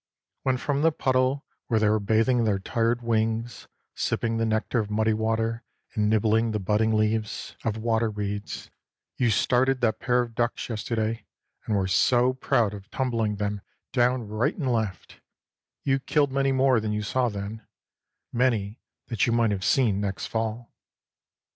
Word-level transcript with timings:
When 0.41 0.57
from 0.57 0.81
the 0.81 0.91
puddle, 0.91 1.45
where 1.67 1.79
they 1.79 1.87
were 1.87 1.99
bathing 1.99 2.43
their 2.43 2.57
tired 2.57 3.03
wings, 3.03 3.67
sipping 3.93 4.37
the 4.37 4.47
nectar 4.47 4.79
of 4.79 4.89
muddy 4.89 5.13
water, 5.13 5.61
and 5.93 6.09
nibbling 6.09 6.49
the 6.53 6.59
budding 6.59 6.91
leaves 6.95 7.55
of 7.63 7.77
water 7.77 8.09
weeds, 8.09 8.71
you 9.17 9.29
started 9.29 9.79
that 9.81 9.99
pair 9.99 10.21
of 10.23 10.33
ducks 10.33 10.69
yesterday, 10.69 11.27
and 11.67 11.75
were 11.75 11.85
so 11.85 12.33
proud 12.33 12.73
of 12.73 12.89
tumbling 12.89 13.35
them 13.35 13.61
down 13.93 14.27
right 14.27 14.55
and 14.57 14.73
left, 14.73 15.21
you 15.83 15.99
killed 15.99 16.31
many 16.31 16.51
more 16.51 16.79
than 16.79 16.91
you 16.91 17.03
saw 17.03 17.29
then; 17.29 17.67
many 18.33 18.79
that 19.05 19.27
you 19.27 19.31
might 19.33 19.51
have 19.51 19.63
seen 19.63 20.01
next 20.01 20.25
fall. 20.25 20.73